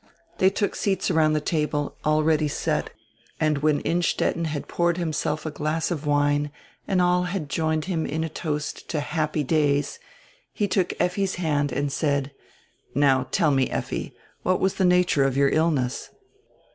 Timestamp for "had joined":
7.25-7.85